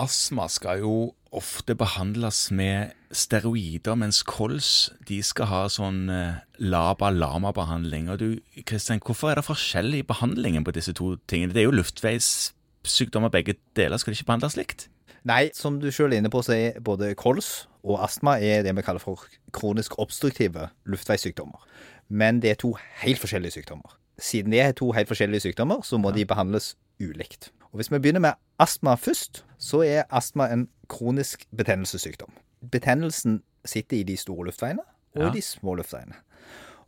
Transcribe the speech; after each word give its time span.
astma 0.00 0.48
skal 0.50 0.82
jo 0.82 0.94
ofte 1.32 1.74
behandles 1.78 2.50
med 2.52 2.92
steroider, 3.12 3.96
mens 3.96 4.20
kols 4.28 4.90
de 5.08 5.20
skal 5.24 5.48
ha 5.48 5.62
sånn 5.72 6.04
eh, 6.12 6.40
laba-lama-behandling. 6.60 8.10
Og 8.12 8.20
du, 8.20 8.28
Kristian, 8.68 9.00
hvorfor 9.04 9.32
er 9.32 9.40
det 9.40 9.46
forskjell 9.48 9.96
i 9.96 10.04
behandlingen 10.06 10.64
på 10.64 10.74
disse 10.76 10.92
to 10.96 11.14
tingene? 11.30 11.54
Det 11.54 11.64
er 11.64 11.70
jo 11.70 11.78
luftveissykdommer 11.78 13.32
begge 13.32 13.56
deler, 13.76 14.00
skal 14.00 14.12
de 14.12 14.20
ikke 14.20 14.30
behandles 14.32 14.58
likt? 14.60 14.88
Nei, 15.28 15.46
som 15.54 15.78
du 15.80 15.88
sjøl 15.94 16.12
er 16.12 16.20
inne 16.20 16.32
på, 16.32 16.42
så 16.44 16.56
er 16.56 16.80
både 16.82 17.12
kols 17.18 17.62
og 17.82 17.98
astma 18.04 18.36
er 18.42 18.62
det 18.66 18.74
vi 18.76 18.84
kaller 18.84 19.02
for 19.02 19.24
kronisk 19.54 19.96
obstruktive 20.02 20.68
luftveissykdommer. 20.86 21.64
Men 22.08 22.40
det 22.42 22.52
er 22.52 22.60
to 22.60 22.74
helt 23.02 23.22
forskjellige 23.22 23.58
sykdommer. 23.58 23.96
Siden 24.22 24.52
det 24.54 24.60
er 24.60 24.76
to 24.76 24.92
helt 24.94 25.10
forskjellige 25.10 25.48
sykdommer, 25.48 25.82
så 25.82 25.98
må 25.98 26.12
de 26.14 26.26
behandles 26.28 26.74
ulikt. 27.02 27.50
Og 27.72 27.76
Hvis 27.80 27.90
vi 27.92 27.98
begynner 27.98 28.20
med 28.20 28.32
astma 28.60 28.94
først, 29.00 29.44
så 29.58 29.80
er 29.86 30.02
astma 30.12 30.50
en 30.52 30.66
kronisk 30.92 31.46
betennelsessykdom. 31.56 32.30
Betennelsen 32.70 33.40
sitter 33.64 33.96
i 33.96 34.02
de 34.02 34.16
store 34.16 34.44
luftveiene 34.50 34.82
og 35.16 35.22
Ja. 35.22 35.30
de 35.32 35.42
små 35.42 35.74
luftveiene. 35.78 36.14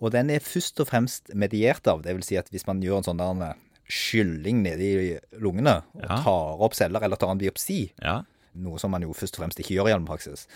Og 0.00 0.12
den 0.12 0.30
er 0.30 0.38
først 0.38 0.80
og 0.80 0.86
fremst 0.86 1.34
mediert 1.34 1.86
av, 1.86 2.02
det 2.02 2.14
vil 2.14 2.22
si 2.22 2.36
at 2.36 2.48
hvis 2.50 2.66
man 2.66 2.80
gjør 2.80 2.98
en 2.98 3.04
sånn 3.04 3.18
der 3.40 3.54
skylling 3.90 4.62
nede 4.62 4.78
i 4.84 5.18
lungene 5.40 5.82
og 5.94 6.02
Ja. 6.02 6.22
tar 6.22 6.60
opp 6.62 6.74
celler 6.74 7.02
eller 7.02 7.16
tar 7.16 7.30
en 7.32 7.38
biopsi, 7.38 7.90
Ja. 8.02 8.22
Noe 8.64 8.80
som 8.80 8.92
man 8.92 9.04
jo 9.04 9.14
først 9.16 9.38
og 9.38 9.44
fremst 9.44 9.60
ikke 9.62 9.76
gjør 9.76 9.90
i 9.90 9.94
allmennpraksis, 9.94 10.46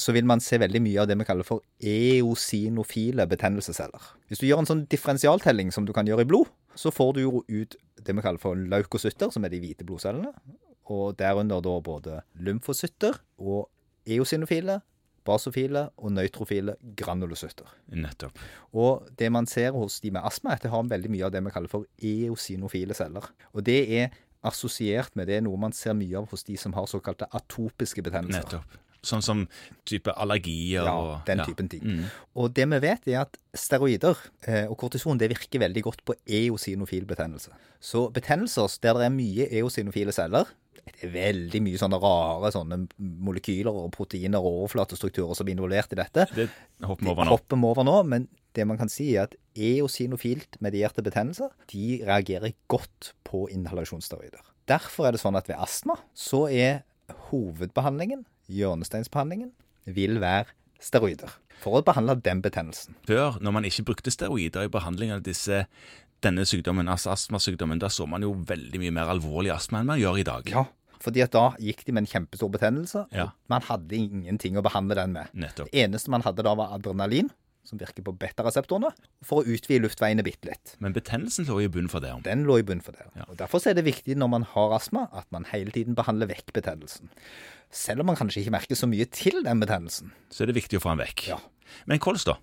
så 0.00 0.14
vil 0.16 0.26
man 0.28 0.42
se 0.44 0.58
veldig 0.60 0.82
mye 0.84 1.02
av 1.02 1.10
det 1.10 1.18
vi 1.20 1.26
kaller 1.28 1.46
for 1.46 1.64
eosinofile 1.82 3.26
betennelsesceller. 3.30 4.10
Hvis 4.30 4.42
du 4.42 4.48
gjør 4.48 4.64
en 4.64 4.70
sånn 4.70 4.86
differensialtelling 4.92 5.72
som 5.74 5.88
du 5.88 5.94
kan 5.96 6.08
gjøre 6.08 6.26
i 6.26 6.30
blod, 6.30 6.50
så 6.78 6.92
får 6.94 7.16
du 7.16 7.24
jo 7.24 7.42
ut 7.48 7.76
det 8.00 8.14
vi 8.16 8.24
kaller 8.24 8.40
for 8.42 8.56
leukocytter, 8.56 9.32
som 9.34 9.44
er 9.44 9.52
de 9.52 9.60
hvite 9.62 9.86
blodcellene, 9.86 10.32
og 10.90 11.18
derunder 11.18 11.62
da 11.62 11.74
både 11.84 12.22
lymfocytter 12.42 13.20
og 13.38 13.68
eosinofile, 14.10 14.80
basofile 15.26 15.84
og 16.00 16.14
nøytrofile 16.16 16.76
granulocytter. 16.96 17.68
Nettopp. 17.92 18.38
Og 18.72 19.10
det 19.18 19.28
man 19.32 19.46
ser 19.50 19.76
hos 19.76 20.00
de 20.00 20.12
med 20.14 20.24
astma, 20.24 20.54
er 20.54 20.60
at 20.60 20.66
det 20.66 20.72
har 20.72 20.88
veldig 20.88 21.12
mye 21.12 21.26
av 21.28 21.34
det 21.34 21.44
vi 21.44 21.52
kaller 21.54 21.70
for 21.70 21.86
eosinofile 22.00 22.96
celler. 22.96 23.28
Og 23.52 23.66
det 23.66 23.80
er 24.00 24.16
assosiert 24.46 25.16
med 25.18 25.28
det 25.30 25.40
er 25.40 25.44
noe 25.46 25.58
man 25.60 25.74
ser 25.76 25.96
mye 25.98 26.20
av 26.20 26.30
hos 26.30 26.46
de 26.46 26.56
som 26.60 26.74
har 26.76 26.88
såkalte 26.90 27.28
atopiske 27.36 28.04
betennelser. 28.06 28.46
Nettopp. 28.46 28.78
Sånn 29.00 29.22
som 29.24 29.46
type 29.88 30.12
allergier 30.12 30.84
Ja, 30.84 30.92
og 30.92 31.28
den 31.28 31.40
ja. 31.40 31.46
typen 31.48 31.70
ting. 31.72 31.80
Mm. 31.80 32.08
Og 32.36 32.50
det 32.52 32.66
vi 32.68 32.80
vet, 32.84 33.06
er 33.08 33.22
at 33.22 33.38
steroider 33.56 34.18
eh, 34.44 34.66
og 34.68 34.76
kortison 34.82 35.20
det 35.20 35.30
virker 35.32 35.62
veldig 35.62 35.84
godt 35.86 36.02
på 36.04 36.16
eosinofil 36.28 37.06
betennelse. 37.08 37.54
Så 37.80 38.10
betennelser 38.12 38.68
der 38.84 39.00
det 39.00 39.06
er 39.08 39.14
mye 39.14 39.48
eosinofile 39.62 40.12
celler, 40.12 40.52
det 40.90 41.06
er 41.06 41.12
veldig 41.14 41.62
mye 41.64 41.80
sånne 41.80 41.98
rare 42.02 42.50
sånne 42.52 42.78
molekyler 42.98 43.72
og 43.72 43.92
proteiner 43.94 44.42
og 44.42 44.64
overflatestrukturer 44.64 45.38
som 45.38 45.48
er 45.48 45.56
involvert 45.56 45.94
i 45.94 46.00
dette. 46.00 46.26
Det 46.34 46.48
hopper 46.84 47.06
vi 47.06 47.12
over 47.12 47.24
nå. 47.24 47.34
hopper 47.36 47.60
vi 47.60 47.70
over 47.70 47.86
nå, 47.88 47.96
men 48.10 48.28
det 48.56 48.66
man 48.66 48.78
kan 48.80 48.88
si 48.90 49.12
er 49.16 49.28
at 49.28 49.34
eosinofilt 49.56 50.58
medierte 50.64 51.02
betennelser 51.06 51.52
de 51.72 52.00
reagerer 52.06 52.52
godt 52.72 53.12
på 53.26 53.46
inhalasjonssteroider. 53.54 54.42
Derfor 54.70 55.06
er 55.08 55.16
det 55.16 55.20
sånn 55.22 55.38
at 55.38 55.48
ved 55.50 55.58
astma 55.60 55.96
så 56.14 56.44
er 56.50 56.82
hovedbehandlingen, 57.30 58.24
hjørnesteinsbehandlingen, 58.50 59.52
vil 59.90 60.18
være 60.22 60.52
steroider. 60.82 61.32
For 61.60 61.76
å 61.80 61.84
behandle 61.84 62.14
den 62.24 62.40
betennelsen. 62.44 62.94
Før, 63.08 63.36
når 63.44 63.52
man 63.52 63.66
ikke 63.68 63.84
brukte 63.90 64.12
steroider 64.14 64.64
i 64.64 64.72
behandling 64.72 65.12
av 65.12 65.24
disse, 65.26 65.64
denne 66.24 66.46
sykdommen, 66.48 66.88
altså 66.88 67.12
astmasykdommen, 67.14 67.80
da 67.82 67.90
så 67.92 68.06
man 68.08 68.24
jo 68.24 68.32
veldig 68.48 68.80
mye 68.80 68.94
mer 68.96 69.10
alvorlig 69.12 69.52
astma 69.54 69.80
enn 69.82 69.90
man 69.90 70.00
gjør 70.00 70.20
i 70.22 70.26
dag. 70.28 70.48
Ja. 70.52 70.64
Fordi 71.00 71.22
at 71.24 71.32
da 71.32 71.46
gikk 71.60 71.84
de 71.86 71.94
med 71.96 72.04
en 72.04 72.10
kjempestor 72.12 72.50
betennelse, 72.52 73.06
Ja. 73.12 73.30
man 73.48 73.62
hadde 73.64 73.96
ingenting 73.96 74.56
å 74.56 74.62
behandle 74.64 74.94
den 74.98 75.12
med. 75.16 75.28
Nettopp. 75.32 75.70
Det 75.72 75.80
eneste 75.84 76.10
man 76.12 76.22
hadde 76.22 76.44
da, 76.44 76.54
var 76.54 76.74
adrenalin, 76.76 77.30
som 77.64 77.78
virker 77.78 78.02
på 78.02 78.12
beta-reseptorene, 78.18 78.90
for 79.22 79.42
å 79.42 79.46
utvide 79.46 79.82
luftveiene 79.84 80.24
bitte 80.26 80.48
litt. 80.48 80.74
Men 80.80 80.92
betennelsen 80.96 81.46
lå 81.46 81.60
i 81.62 81.68
bunnen 81.68 81.90
for 81.92 82.00
det. 82.00 82.10
om. 82.12 82.22
Den 82.22 82.44
lå 82.48 82.58
i 82.58 82.62
bunnen 82.66 82.82
for 82.82 82.92
det. 82.92 83.06
Ja. 83.16 83.24
Og 83.28 83.36
Derfor 83.38 83.62
er 83.68 83.74
det 83.74 83.84
viktig 83.84 84.16
når 84.16 84.28
man 84.32 84.42
har 84.42 84.72
astma, 84.78 85.08
at 85.12 85.26
man 85.30 85.44
hele 85.52 85.70
tiden 85.70 85.94
behandler 85.94 86.26
vekk 86.32 86.52
betennelsen. 86.56 87.10
Selv 87.70 88.00
om 88.00 88.06
man 88.10 88.16
kanskje 88.16 88.42
ikke 88.42 88.50
merker 88.56 88.74
så 88.74 88.88
mye 88.90 89.06
til 89.06 89.42
den 89.46 89.60
betennelsen. 89.62 90.10
Så 90.30 90.42
er 90.42 90.50
det 90.50 90.56
viktig 90.58 90.80
å 90.80 90.82
få 90.82 90.94
den 90.96 91.04
vekk. 91.06 91.26
Ja. 91.28 91.38
Men 91.86 91.98
kols, 92.02 92.24
da? 92.26 92.38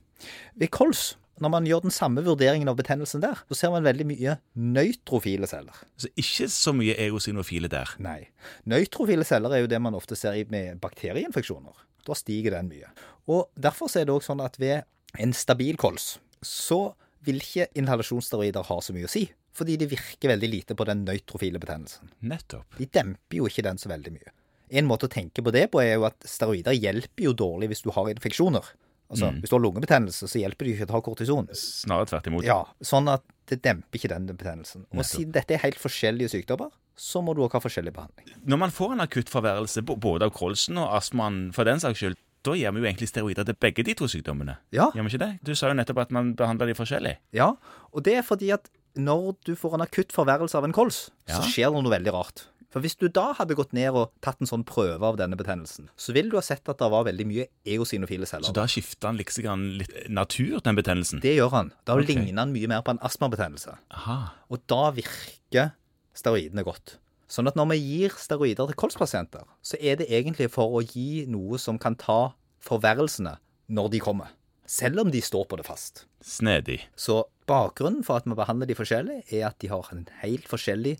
Ved 0.55 0.71
kols, 0.71 1.15
når 1.43 1.51
man 1.53 1.65
gjør 1.69 1.83
den 1.83 1.91
samme 1.93 2.23
vurderingen 2.25 2.69
av 2.71 2.77
betennelsen 2.79 3.21
der, 3.21 3.35
så 3.49 3.53
ser 3.59 3.69
man 3.73 3.83
veldig 3.85 4.05
mye 4.09 4.37
nøytrofile 4.55 5.45
celler. 5.49 5.75
Så 5.99 6.09
ikke 6.17 6.47
så 6.49 6.73
mye 6.73 6.95
eosinofile 7.07 7.69
der. 7.69 7.91
Nei. 8.01 8.29
Nøytrofile 8.69 9.25
celler 9.27 9.53
er 9.57 9.65
jo 9.65 9.69
det 9.71 9.81
man 9.83 9.93
ofte 9.97 10.15
ser 10.17 10.33
i- 10.33 10.47
med 10.49 10.79
bakterieinfeksjoner. 10.81 11.73
Da 12.07 12.13
stiger 12.13 12.51
den 12.51 12.69
mye. 12.69 12.87
Og 13.27 13.49
Derfor 13.59 13.87
er 13.99 14.05
det 14.05 14.13
også 14.15 14.31
sånn 14.33 14.45
at 14.45 14.57
ved 14.57 14.83
en 15.17 15.33
stabil 15.33 15.77
kols 15.79 16.17
så 16.45 16.93
vil 17.27 17.39
ikke 17.41 17.67
inhalasjonssteroider 17.79 18.67
ha 18.67 18.77
så 18.83 18.93
mye 18.95 19.07
å 19.07 19.11
si. 19.11 19.25
Fordi 19.57 19.73
de 19.81 19.87
virker 19.89 20.29
veldig 20.29 20.49
lite 20.51 20.75
på 20.77 20.85
den 20.85 21.01
nøytrofile 21.07 21.59
betennelsen. 21.59 22.11
Nettopp. 22.29 22.75
De 22.77 22.85
demper 22.93 23.39
jo 23.39 23.47
ikke 23.49 23.63
den 23.65 23.79
så 23.81 23.89
veldig 23.89 24.13
mye. 24.13 24.33
En 24.69 24.85
måte 24.85 25.07
å 25.07 25.11
tenke 25.11 25.41
på 25.41 25.51
det 25.55 25.65
på 25.73 25.81
er 25.81 25.95
jo 25.95 26.05
at 26.05 26.27
steroider 26.27 26.75
hjelper 26.77 27.25
jo 27.29 27.33
dårlig 27.33 27.71
hvis 27.71 27.81
du 27.85 27.89
har 27.95 28.11
infeksjoner. 28.11 28.67
Altså, 29.07 29.29
Hvis 29.39 29.49
du 29.49 29.55
har 29.55 29.63
lungebetennelse, 29.63 30.27
så 30.27 30.39
hjelper 30.41 30.67
det 30.67 30.73
ikke 30.75 30.87
å 30.89 30.91
ta 30.91 30.99
kortison. 31.05 31.47
Snarere 31.55 32.09
tvert 32.11 32.25
imot. 32.27 32.43
Ja, 32.43 32.59
Sånn 32.83 33.07
at 33.07 33.23
det 33.47 33.61
demper 33.63 33.95
ikke 33.95 34.09
den 34.11 34.27
betennelsen. 34.27 34.83
Og 34.91 34.99
Nettopp. 34.99 35.11
siden 35.13 35.31
dette 35.31 35.55
er 35.55 35.63
helt 35.63 35.79
forskjellige 35.79 36.33
sykdommer, 36.35 36.73
så 36.97 37.21
må 37.23 37.33
du 37.33 37.39
også 37.45 37.55
ha 37.61 37.63
forskjellig 37.63 37.93
behandling. 37.95 38.33
Når 38.43 38.59
man 38.65 38.73
får 38.75 38.93
en 38.97 39.05
akutt 39.05 39.31
forværelse, 39.31 39.85
både 39.87 40.27
av 40.27 40.33
kolsen 40.35 40.77
og 40.81 40.91
astmaen 40.99 41.53
for 41.55 41.63
den 41.63 41.79
saks 41.79 42.03
skyld, 42.03 42.19
da 42.45 42.55
gir 42.55 42.73
vi 42.73 42.83
jo 42.83 42.87
egentlig 42.87 43.09
steroider 43.09 43.47
til 43.47 43.57
begge 43.59 43.83
de 43.83 43.95
to 43.97 44.07
sykdommene. 44.11 44.57
Ja. 44.75 44.89
Gjør 44.95 45.07
vi 45.07 45.13
ikke 45.13 45.23
det? 45.25 45.31
Du 45.47 45.53
sa 45.55 45.71
jo 45.71 45.77
nettopp 45.77 46.03
at 46.05 46.13
man 46.15 46.35
behandler 46.37 46.69
de 46.69 46.77
forskjellig. 46.77 47.15
Ja, 47.35 47.53
og 47.91 48.05
det 48.05 48.19
er 48.19 48.27
fordi 48.27 48.51
at 48.55 48.69
når 48.97 49.35
du 49.45 49.55
får 49.55 49.77
en 49.77 49.85
akutt 49.85 50.13
forverrelse 50.15 50.57
av 50.57 50.65
en 50.65 50.75
kols, 50.75 51.09
Ja. 51.27 51.37
så 51.37 51.49
skjer 51.49 51.73
det 51.73 51.83
noe 51.83 51.93
veldig 51.93 52.13
rart. 52.13 52.47
For 52.69 52.83
hvis 52.83 52.97
du 52.99 53.07
da 53.07 53.31
hadde 53.37 53.55
gått 53.55 53.71
ned 53.73 53.95
og 53.95 54.11
tatt 54.21 54.41
en 54.43 54.49
sånn 54.49 54.65
prøve 54.67 55.01
av 55.01 55.15
denne 55.17 55.37
betennelsen, 55.39 55.87
så 55.95 56.13
ville 56.13 56.29
du 56.29 56.35
ha 56.35 56.43
sett 56.43 56.67
at 56.67 56.77
det 56.81 56.89
var 56.91 57.07
veldig 57.07 57.25
mye 57.29 57.47
eosinofile 57.65 58.27
celler. 58.27 58.49
Så 58.49 58.53
da 58.53 58.67
skifter 58.67 59.07
han 59.07 59.17
liksom 59.17 59.63
litt 59.79 59.95
natur, 60.11 60.59
den 60.65 60.75
betennelsen. 60.75 61.23
Det 61.23 61.37
gjør 61.37 61.53
han. 61.55 61.71
Da 61.87 61.95
okay. 61.95 62.11
ligner 62.11 62.43
han 62.43 62.53
mye 62.53 62.67
mer 62.67 62.83
på 62.83 62.91
en 62.91 62.99
astmabetennelse. 63.07 63.77
Aha. 63.95 64.17
Og 64.51 64.61
da 64.67 64.91
virker 64.91 65.71
steroidene 66.17 66.65
godt. 66.67 66.97
Sånn 67.27 67.49
at 67.49 67.57
når 67.59 67.73
vi 67.73 67.77
gir 67.81 68.15
steroider 68.15 68.69
til 68.69 68.79
kolspasienter, 68.79 69.43
så 69.61 69.79
er 69.83 69.99
det 69.99 70.07
egentlig 70.07 70.47
for 70.53 70.79
å 70.79 70.83
gi 70.83 71.25
noe 71.27 71.59
som 71.59 71.79
kan 71.79 71.97
ta 71.99 72.33
forverrelsene 72.63 73.35
når 73.67 73.89
de 73.93 74.03
kommer. 74.03 74.31
Selv 74.67 75.03
om 75.03 75.11
de 75.11 75.21
står 75.23 75.45
på 75.47 75.59
det 75.59 75.67
fast. 75.67 76.05
Snedig. 76.23 76.81
Så 76.95 77.25
bakgrunnen 77.47 78.03
for 78.03 78.19
at 78.19 78.27
vi 78.27 78.35
behandler 78.35 78.67
de 78.67 78.75
forskjellig, 78.75 79.21
er 79.31 79.47
at 79.49 79.59
de 79.63 79.71
har 79.71 79.91
en 79.91 80.07
helt 80.21 80.47
forskjellig 80.47 80.97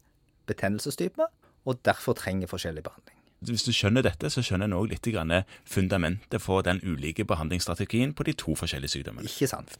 betennelsestype, 0.47 1.27
og 1.67 1.79
derfor 1.83 2.15
trenger 2.15 2.47
forskjellig 2.47 2.83
behandling. 2.83 3.15
Hvis 3.47 3.67
du 3.67 3.73
skjønner 3.75 4.03
dette, 4.07 4.31
så 4.33 4.41
skjønner 4.41 4.69
en 4.69 4.77
òg 4.79 4.87
litt 4.95 5.07
grann 5.13 5.33
fundamentet 5.67 6.41
for 6.41 6.63
den 6.65 6.79
ulike 6.81 7.27
behandlingsstrategien 7.27 8.15
på 8.17 8.25
de 8.25 8.33
to 8.39 8.55
forskjellige 8.57 8.95
sykdommene. 8.95 9.29
Ikke 9.29 9.49
sant? 9.51 9.75